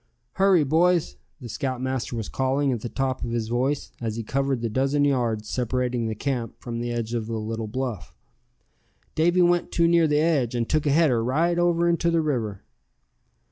"Hurry, 0.33 0.63
boys!" 0.63 1.15
the 1.39 1.47
scoutmaster 1.47 2.15
was 2.15 2.27
calling 2.27 2.71
at 2.71 2.81
the 2.81 2.89
top 2.89 3.23
of 3.23 3.29
his 3.29 3.49
voice, 3.49 3.91
as 4.01 4.15
he 4.15 4.23
covered 4.23 4.61
the 4.61 4.67
dozen 4.67 5.05
yards 5.05 5.47
separating 5.47 6.07
the 6.07 6.15
camp 6.15 6.55
from 6.59 6.79
the 6.79 6.91
edge 6.91 7.13
of 7.13 7.27
the 7.27 7.37
little 7.37 7.67
bluff; 7.67 8.11
"Davy 9.13 9.43
went 9.43 9.71
too 9.71 9.87
near 9.87 10.07
the 10.07 10.17
edge, 10.17 10.55
and 10.55 10.67
took 10.67 10.87
a 10.87 10.91
header 10.91 11.23
right 11.23 11.59
over 11.59 11.87
into 11.87 12.09
the 12.09 12.21
river!" 12.21 12.63